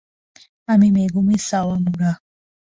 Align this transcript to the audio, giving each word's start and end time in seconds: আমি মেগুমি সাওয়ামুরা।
আমি 0.67 0.87
মেগুমি 0.91 1.35
সাওয়ামুরা। 1.49 2.11